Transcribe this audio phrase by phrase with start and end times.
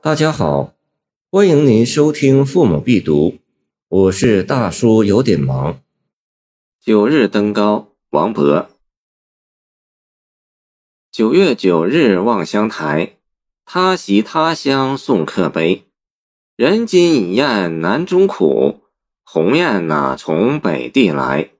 [0.00, 0.74] 大家好，
[1.28, 3.30] 欢迎您收听《父母必读》，
[3.88, 5.80] 我是大叔，有点忙。
[6.80, 8.68] 九日登高，王勃。
[11.10, 13.16] 九月九日望乡台，
[13.64, 15.84] 他席他乡送客杯。
[16.54, 18.82] 人间已厌南中苦，
[19.24, 21.50] 鸿雁哪从北地来？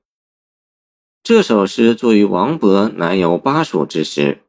[1.21, 4.43] 这首诗作于王勃南游巴蜀之时，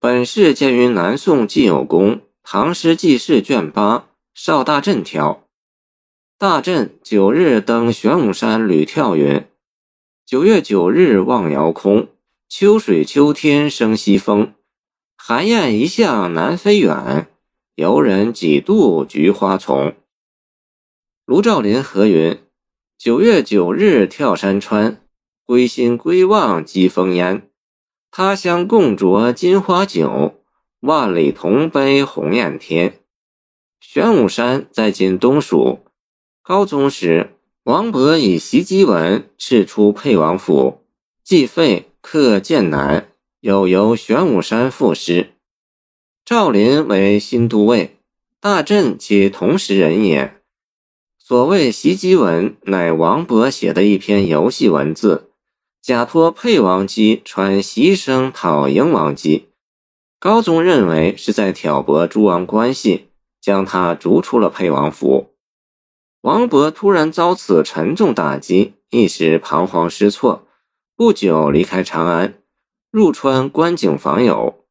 [0.00, 3.98] 本是见于南宋季有功《唐诗纪事》卷八
[4.34, 5.32] 《邵大震条》。
[6.36, 9.46] 大震九日登玄武山屡跳云
[10.26, 12.08] ：“九月九日望遥空，
[12.48, 14.52] 秋水秋天生西风。
[15.16, 17.28] 寒雁一向南飞远，
[17.76, 19.94] 游人几度菊花丛。”
[21.24, 22.38] 卢照邻何云
[22.98, 24.98] ：“九月九日跳山川。”
[25.44, 27.50] 归心归望寄风烟，
[28.10, 30.41] 他乡共酌金花酒，
[30.82, 32.98] 万里同悲鸿雁天。
[33.78, 35.78] 玄武山在今东蜀。
[36.42, 40.80] 高宗时，王勃以袭击文敕出沛王府，
[41.22, 45.34] 既废克剑南，有游玄武山赋诗。
[46.24, 47.98] 赵林为新都尉，
[48.40, 50.34] 大震其同时人也。
[51.16, 55.30] 所谓袭击文，乃王勃写的一篇游戏文字。
[55.80, 59.46] 假托沛王姬传檄声讨迎王姬，
[60.22, 63.08] 高宗认为是在挑拨诸王关系，
[63.40, 65.34] 将他逐出了沛王府。
[66.20, 70.46] 王勃突然遭此沉重打击，一时彷徨失措，
[70.94, 72.34] 不久离开长安，
[72.92, 74.64] 入川观景访友。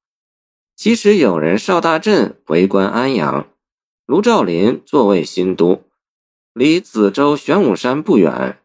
[0.77, 3.49] 其实有人邵大震为官安阳，
[4.05, 5.83] 卢照邻作为新都，
[6.53, 8.59] 离梓州玄武山不远，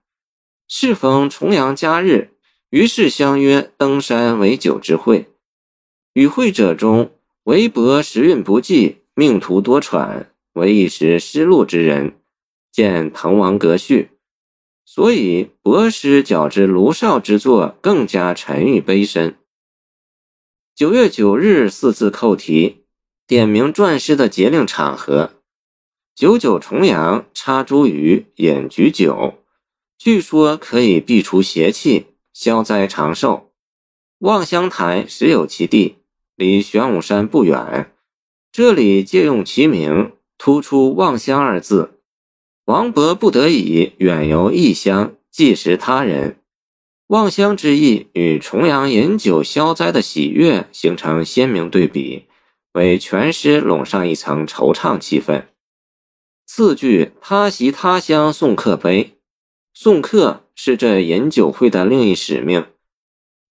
[0.68, 2.30] 适逢重阳佳日。
[2.70, 5.28] 于是相约登山为酒之会，
[6.16, 7.10] 与会者中，
[7.42, 12.18] 韦伯时运不济，命途多舛，为一时失路之人。
[12.72, 14.08] 见《滕王阁序》，
[14.86, 19.36] 所以博师较之卢少之作更加沉郁悲深。
[20.74, 22.84] 九月九日四字扣题，
[23.26, 25.42] 点明撰诗的节令场合。
[26.14, 29.34] 九九重阳，插茱萸，饮菊酒，
[29.98, 32.06] 据说可以避除邪气。
[32.32, 33.52] 消灾长寿，
[34.20, 35.96] 望乡台实有其地，
[36.36, 37.92] 离玄武山不远。
[38.52, 41.98] 这里借用其名，突出“望乡”二字。
[42.66, 46.40] 王勃不得已远游异乡，寄食他人，
[47.08, 52.26] 望乡之意与重阳饮酒消灾的喜悦形成鲜明对比，
[52.74, 55.46] 为全诗笼上一层惆怅气氛。
[56.46, 59.18] 次句“他席他乡送客杯”，
[59.74, 60.42] 送客。
[60.58, 62.64] 是这饮酒会的另一使命。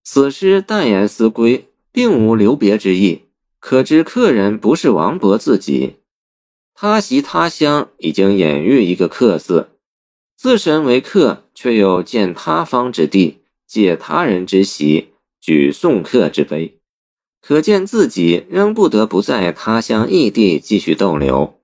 [0.02, 3.22] 此诗淡言思归，并无留别之意，
[3.58, 5.94] 可知客人不是王勃自己。
[6.74, 9.70] 他席他乡已经隐喻一个客字，
[10.36, 16.78] 自身为客，却又见他方之地，借他人之席，举送客之杯，
[17.40, 21.58] 可见自己仍不得不在他乡异地继续逗留。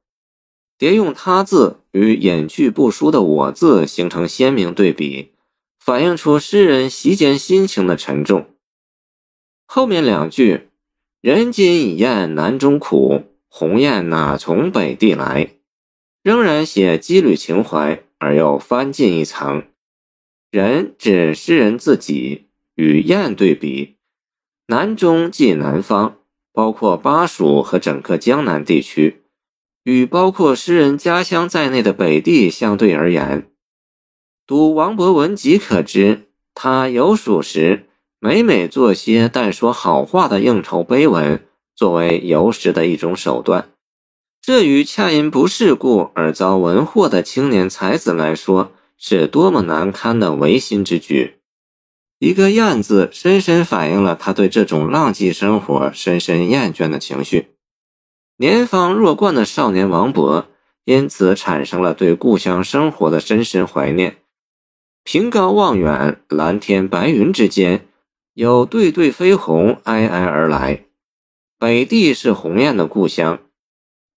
[0.78, 5.32] 叠用“他”字与隐去不书的“我”字形成鲜明对比。
[5.78, 8.46] 反映出诗人席间心情的沉重。
[9.74, 10.68] 后面两句
[11.22, 15.54] “人间已厌南中苦，鸿雁哪从北地来”，
[16.22, 19.64] 仍然写羁旅情怀，而又翻进一层。
[20.50, 23.96] 人指诗人自己，与雁对比。
[24.66, 26.18] 南中即南方，
[26.52, 29.22] 包括巴蜀和整个江南地区，
[29.84, 33.50] 与包括诗人家乡在内的北地相对而言。
[34.46, 37.88] 读王勃文集可知，他游蜀时
[38.24, 41.44] 每每做些但说好话的应酬碑文，
[41.74, 43.70] 作为游时的一种手段。
[44.40, 51.38] 这与恰因不世故而遭文祸的青年才子来说，是多么难堪的违心之举！
[52.20, 57.48] 一个“厌”字，深深反映了他对这种浪迹生活深深厌倦的情绪。
[58.36, 60.44] 年方弱冠的少年王勃，
[60.84, 64.18] 因此产生了对故乡生活的深深怀念。
[65.02, 67.88] 凭高望远，蓝天白云之间，
[68.34, 70.84] 有对对飞鸿哀哀而来。
[71.58, 73.38] 北地是鸿雁的故乡。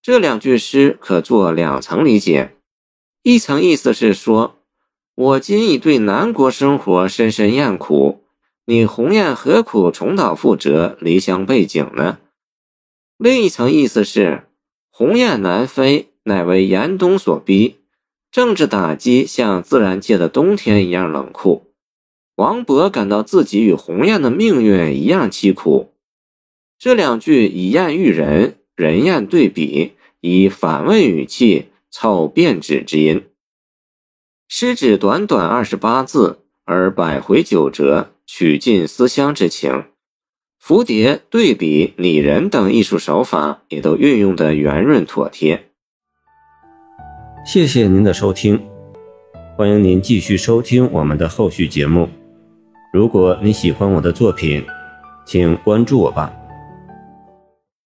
[0.01, 2.55] 这两句诗可作两层理解：
[3.23, 4.55] 一层意思是说，
[5.15, 8.23] 我今已对南国生活深深厌苦，
[8.65, 12.19] 你鸿雁何苦重蹈覆辙，离乡背井呢？
[13.17, 14.47] 另一层意思是，
[14.89, 17.81] 鸿雁南飞，乃为严冬所逼。
[18.31, 21.64] 政治打击像自然界的冬天一样冷酷，
[22.35, 25.93] 王勃感到自己与鸿雁的命运一样凄苦。
[26.77, 33.23] 这两句以雁喻人，人雁对比，以反问语气凑变指之音。
[34.49, 39.85] 诗指短短二十八字，而百回九折，曲尽思乡之情。
[40.61, 45.69] 蝴蝶、对比、拟人等艺术手法也都运用的圆润妥帖。
[47.45, 48.61] 谢谢您的收听，
[49.55, 52.09] 欢迎您继续收听我们的后续节目。
[52.95, 54.65] 如果你喜欢我的作品，
[55.25, 56.31] 请关注我吧。